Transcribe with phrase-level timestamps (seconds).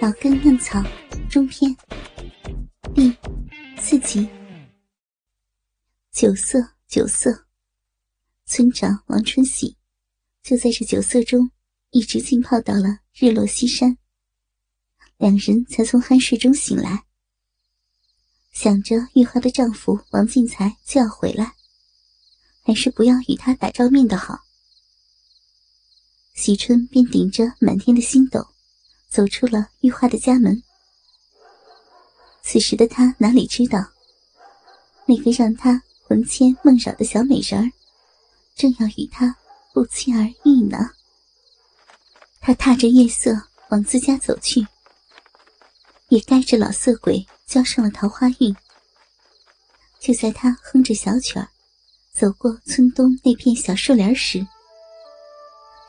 [0.00, 0.80] 老根嫩草
[1.28, 1.76] 中篇
[2.94, 3.12] 第
[3.80, 4.28] 四集。
[6.12, 7.46] 酒色，酒色。
[8.46, 9.76] 村长王春喜
[10.40, 11.50] 就在这酒色中
[11.90, 13.98] 一直浸泡到了日落西山，
[15.16, 17.04] 两人才从酣睡中醒来，
[18.52, 21.54] 想着玉花的丈夫王进才就要回来，
[22.62, 24.38] 还是不要与他打照面的好。
[26.34, 28.46] 喜春便顶着满天的星斗。
[29.08, 30.62] 走出了玉花的家门。
[32.42, 33.84] 此时的他哪里知道，
[35.06, 37.70] 那个让他魂牵梦绕的小美人儿，
[38.54, 39.36] 正要与他
[39.72, 40.90] 不期而遇呢。
[42.40, 44.66] 他踏着月色往自家走去，
[46.08, 48.54] 也该着老色鬼交上了桃花运。
[50.00, 51.48] 就在他哼着小曲儿，
[52.14, 54.46] 走过村东那片小树林时，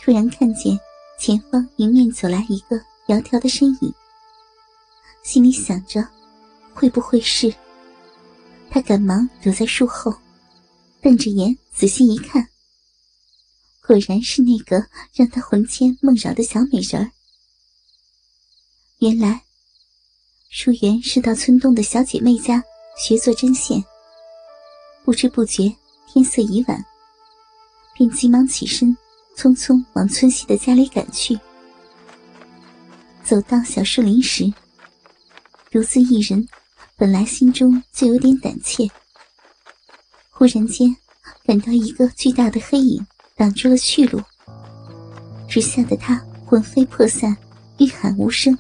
[0.02, 0.78] 突然看见
[1.18, 2.89] 前方迎面走来一个。
[3.10, 3.92] 窈窕的身影，
[5.24, 6.08] 心里想着，
[6.76, 7.52] 会不会是？
[8.70, 10.14] 他赶忙躲在树后，
[11.02, 12.48] 瞪着眼仔细一看，
[13.82, 17.10] 果然是那个让他魂牵梦绕的小美人儿。
[19.00, 19.42] 原来，
[20.52, 22.64] 淑媛是到村东的小姐妹家
[22.96, 23.84] 学做针线，
[25.04, 25.76] 不知不觉
[26.08, 26.86] 天色已晚，
[27.96, 28.96] 便急忙起身，
[29.36, 31.36] 匆匆往村西的家里赶去。
[33.30, 34.52] 走到小树林时，
[35.70, 36.48] 独自一人，
[36.98, 38.90] 本来心中就有点胆怯。
[40.32, 40.96] 忽然间，
[41.46, 44.20] 感到一个巨大的黑影挡住了去路，
[45.48, 47.38] 只吓得他魂飞魄散，
[47.78, 48.58] 欲喊无声。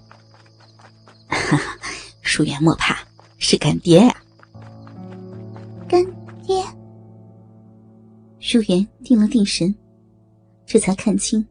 [1.28, 1.80] 哈哈，
[2.22, 2.96] 淑媛莫怕，
[3.40, 4.16] 是干爹呀！
[5.88, 6.06] 干
[6.46, 6.64] 爹。
[8.40, 9.74] 淑媛定了定神，
[10.68, 11.44] 这才看清，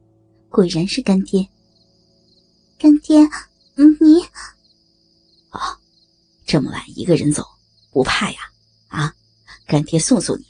[0.49, 1.45] 果然是干爹。
[2.79, 3.19] 干爹，
[3.75, 4.23] 你
[5.49, 5.81] 啊，
[6.47, 7.45] 这么晚一个人走
[7.91, 8.39] 不怕呀？
[8.87, 9.17] 啊，
[9.67, 10.47] 干爹送送你。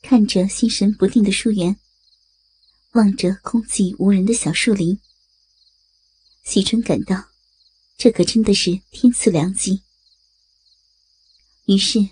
[0.00, 1.78] 看着心神不定的淑媛，
[2.92, 4.98] 望着空寂无人的小树林，
[6.42, 7.26] 喜春感到
[7.98, 9.82] 这可真的是天赐良机。
[11.66, 12.08] 于是，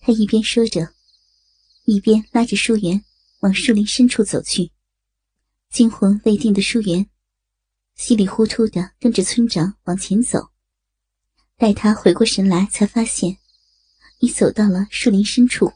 [0.00, 0.94] 他一边说着，
[1.86, 3.04] 一边拉着淑媛
[3.40, 4.70] 往树林深处走去。
[5.70, 7.08] 惊魂未定的淑媛。
[7.94, 10.48] 稀里糊涂的跟着村长往前走，
[11.56, 13.36] 待他回过神来，才发现
[14.18, 15.72] 已走到了树林深处，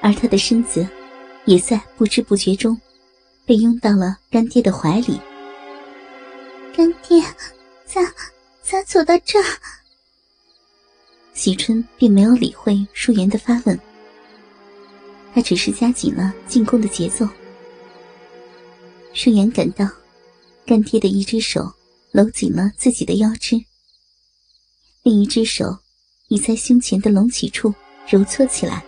[0.00, 0.86] 而他的身子
[1.44, 2.80] 也在不知不觉中
[3.46, 5.20] 被拥到了干爹的怀里。
[6.74, 7.22] 干爹，
[7.84, 8.02] 咋
[8.62, 9.44] 咋走到这儿？
[11.32, 13.78] 喜春并没有理会淑媛的发问，
[15.34, 17.28] 他只是加紧了进攻的节奏。
[19.12, 19.86] 淑媛感到。
[20.64, 21.72] 干爹的一只手
[22.12, 23.56] 搂紧了自己的腰肢，
[25.02, 25.78] 另一只手
[26.28, 27.74] 已在胸前的隆起处
[28.08, 28.84] 揉搓起来。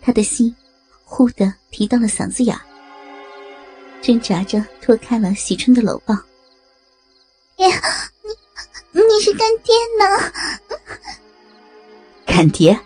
[0.00, 0.54] 他的心
[1.04, 2.62] 忽地提到了嗓子眼儿，
[4.02, 6.14] 挣扎着脱开了喜春的搂抱。
[7.56, 7.66] 爹，
[8.92, 10.32] 你你是干爹呢？
[12.26, 12.78] 干爹，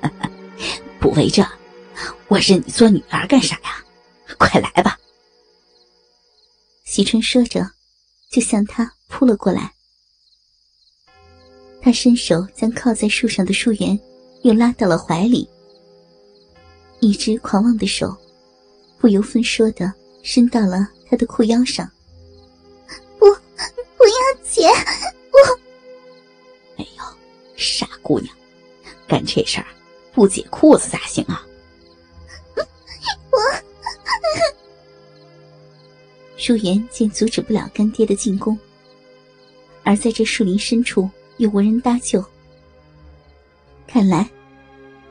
[0.98, 1.46] 不为这，
[2.28, 3.84] 我认你做女儿干啥呀？
[4.38, 4.98] 快来吧！
[6.94, 7.68] 喜春说着，
[8.30, 9.74] 就向他扑了过来。
[11.82, 13.98] 他伸手将靠在树上的树媛
[14.44, 15.48] 又拉到了怀里，
[17.00, 18.16] 一只狂妄的手
[18.96, 21.90] 不由分说的伸到了他的裤腰上。
[23.18, 25.58] 不，不要解我！
[26.76, 27.16] 哎呦，
[27.56, 28.32] 傻姑娘，
[29.08, 29.66] 干这事儿
[30.12, 31.44] 不解裤子咋行啊？
[36.46, 38.58] 淑媛见阻止不了干爹的进攻，
[39.82, 42.22] 而在这树林深处又无人搭救，
[43.86, 44.28] 看来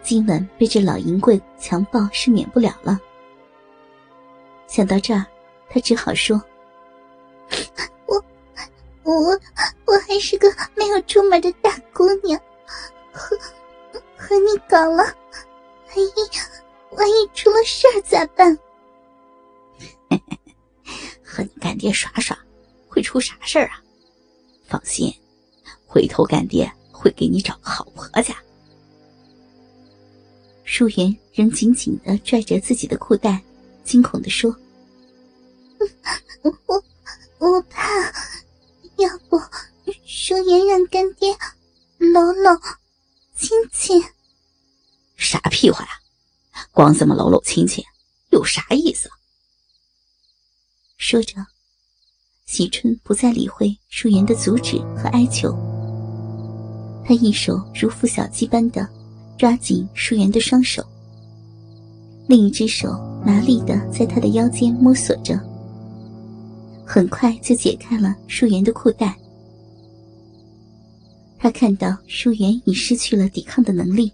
[0.03, 2.99] 今晚被这老淫棍强暴是免不了了。
[4.67, 5.25] 想到这儿，
[5.71, 6.39] 他只好说
[8.05, 8.23] ：“我
[9.01, 9.39] 我
[9.85, 12.39] 我还是个没有出门的大姑娘，
[13.11, 13.35] 和
[14.15, 18.55] 和你搞了，万一万一出了事儿咋办？”
[21.73, 22.37] 干爹耍耍，
[22.87, 23.81] 会出啥事儿啊？
[24.67, 25.11] 放心，
[25.87, 28.37] 回头干爹会给你找个好婆家。
[30.63, 33.43] 淑媛仍紧紧的拽着自己的裤带，
[33.83, 34.55] 惊恐的说
[36.43, 36.83] ：“我
[37.39, 37.81] 我怕，
[38.97, 39.41] 要不
[40.05, 41.35] 淑媛让干爹
[41.97, 42.55] 搂搂
[43.35, 43.99] 亲亲？
[45.15, 45.89] 啥屁话呀！
[46.71, 47.83] 光这么搂搂亲亲，
[48.29, 49.09] 有啥意思？”
[50.97, 51.35] 说着，
[52.45, 55.51] 喜春不再理会淑媛的阻止和哀求，
[57.03, 58.87] 他一手如孵小鸡般的
[59.37, 60.83] 抓紧淑媛的双手，
[62.27, 62.91] 另一只手
[63.25, 65.39] 麻利的在她的腰间摸索着，
[66.85, 69.17] 很快就解开了淑媛的裤带。
[71.39, 74.11] 他看到淑媛已失去了抵抗的能力，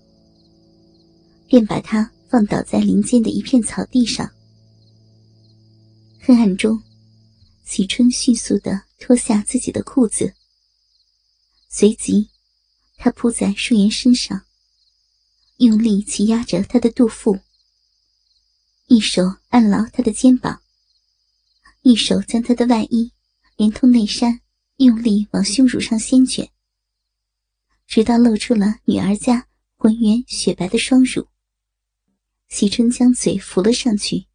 [1.48, 4.30] 便把她放倒在林间的一片草地上。
[6.22, 6.80] 黑暗中。
[7.70, 10.34] 喜春迅速的脱下自己的裤子，
[11.70, 12.32] 随即，
[12.98, 14.44] 他扑在舒颜身上，
[15.58, 17.40] 用力挤压着她的肚腹，
[18.88, 20.64] 一手按牢她的肩膀，
[21.84, 23.12] 一手将她的外衣
[23.56, 24.42] 连同内衫
[24.78, 26.50] 用力往胸乳上掀卷，
[27.86, 31.28] 直到露出了女儿家浑圆雪白的双乳。
[32.48, 34.29] 喜春将嘴扶了上去。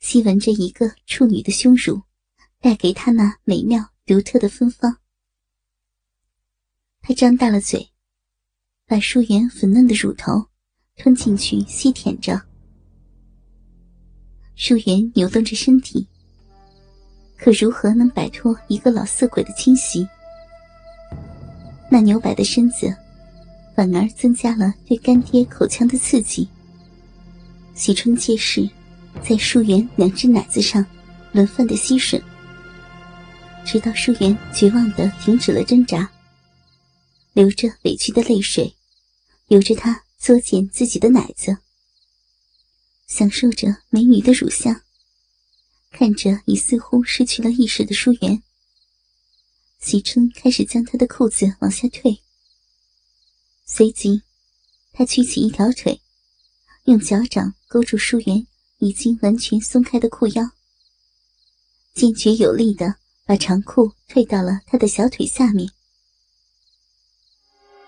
[0.00, 2.02] 吸闻着一个处女的胸乳，
[2.60, 4.96] 带给他那美妙独特的芬芳。
[7.00, 7.90] 他张大了嘴，
[8.86, 10.46] 把淑媛粉嫩的乳头
[10.96, 12.40] 吞进去吸舔着。
[14.54, 16.06] 淑媛扭动着身体，
[17.36, 20.08] 可如何能摆脱一个老色鬼的侵袭？
[21.90, 22.94] 那扭摆的身子，
[23.74, 26.48] 反而增加了对干爹口腔的刺激。
[27.74, 28.68] 喜春皆是。
[29.22, 30.84] 在淑媛两只奶子上
[31.32, 32.22] 轮番的吸吮，
[33.66, 36.10] 直到淑媛绝望的停止了挣扎，
[37.34, 38.74] 流着委屈的泪水，
[39.48, 41.58] 由着他作践自己的奶子，
[43.06, 44.82] 享受着美女的乳香，
[45.90, 48.42] 看着已似乎失去了意识的淑媛，
[49.78, 52.22] 喜春开始将她的裤子往下退，
[53.66, 54.22] 随即，
[54.92, 56.00] 他举起一条腿，
[56.84, 58.47] 用脚掌勾住淑媛。
[58.78, 60.50] 已经完全松开的裤腰，
[61.94, 62.94] 坚决有力的
[63.26, 65.68] 把长裤退到了他的小腿下面。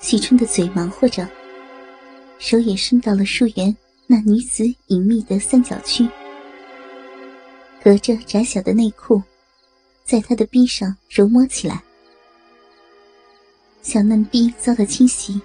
[0.00, 1.28] 喜春的嘴忙活着，
[2.38, 3.76] 手也伸到了树园
[4.06, 6.08] 那女子隐秘的三角区，
[7.84, 9.22] 隔着窄小的内裤，
[10.04, 11.82] 在他的臂上揉摸起来。
[13.82, 15.40] 小嫩逼遭到侵袭，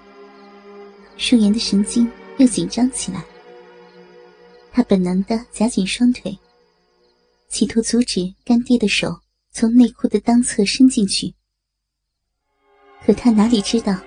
[1.16, 3.24] 树颜的神经又紧张起来。
[4.76, 6.38] 他本能的夹紧双腿，
[7.48, 9.18] 企图阻止干爹的手
[9.50, 11.32] 从内裤的裆侧伸进去。
[13.02, 13.98] 可他哪里知道，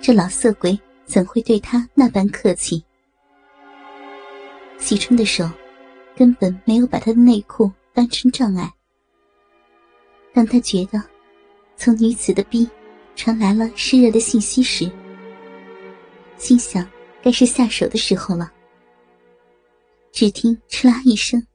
[0.00, 2.84] 这老色鬼怎会对他那般客气？
[4.78, 5.50] 喜春的手
[6.14, 8.72] 根本没有把他的内裤当成障碍。
[10.32, 11.02] 当他觉得
[11.76, 12.70] 从女子的逼
[13.16, 14.88] 传来了湿热的信息时，
[16.38, 16.88] 心想
[17.20, 18.52] 该是下手的时候了。
[20.12, 21.46] 只听“哧啦”一声，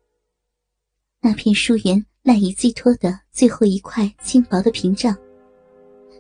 [1.22, 5.16] 那片树园赖以寄托的最后一块轻薄的屏障，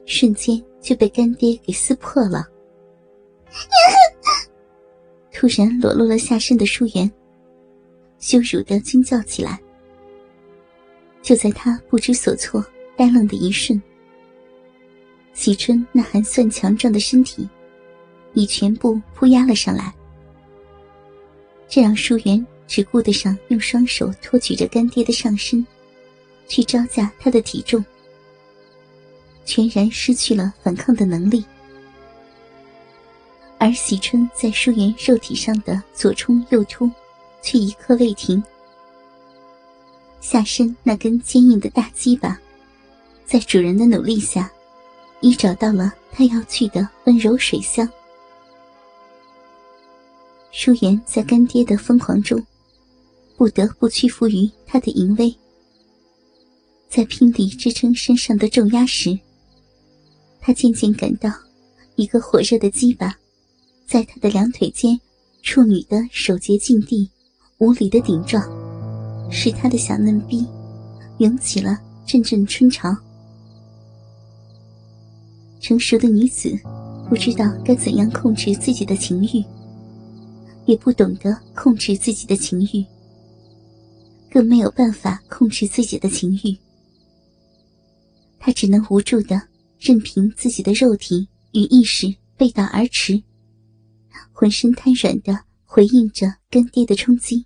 [0.05, 2.45] 瞬间就被干爹给撕破了。
[5.31, 7.11] 突然裸露了下身的树园，
[8.19, 9.59] 羞辱的惊叫起来。
[11.21, 12.63] 就在他不知所措、
[12.95, 13.81] 呆愣的一瞬，
[15.33, 17.49] 喜春那还算强壮的身体，
[18.33, 19.93] 已全部扑压了上来。
[21.67, 25.65] 这让淑媛只顾得上用双手托举着干爹的上身，
[26.47, 27.83] 去招架他的体重，
[29.45, 31.43] 全然失去了反抗的能力。
[33.57, 36.89] 而喜春在淑媛肉体上的左冲右突，
[37.41, 38.43] 却一刻未停。
[40.21, 42.39] 下身那根坚硬的大鸡巴，
[43.25, 44.51] 在主人的努力下，
[45.21, 47.87] 已找到了他要去的温柔水乡。
[50.57, 52.41] 舒颜在干爹的疯狂中，
[53.35, 55.35] 不得不屈服于他的淫威。
[56.89, 59.19] 在拼力支撑身上的重压时，
[60.39, 61.29] 他渐渐感到
[61.97, 63.13] 一个火热的鸡巴，
[63.85, 64.97] 在他的两腿间，
[65.43, 67.11] 处女的手节禁地，
[67.57, 68.41] 无理的顶撞，
[69.29, 70.47] 使他的小嫩逼
[71.17, 72.95] 涌起了阵阵春潮。
[75.59, 76.57] 成熟的女子
[77.09, 79.43] 不知道该怎样控制自己的情欲。
[80.65, 82.85] 也不懂得控制自己的情欲，
[84.29, 86.57] 更没有办法控制自己的情欲。
[88.39, 89.41] 他只能无助的
[89.79, 93.21] 任凭自己的肉体与意识背道而驰，
[94.31, 97.45] 浑身瘫软的回应着干爹的冲击。